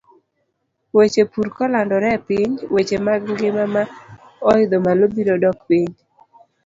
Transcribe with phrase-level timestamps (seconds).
[0.95, 3.83] Weche pur kolandore e piny, weche mag ngima ma
[4.51, 5.93] oidho malo biro dok piny.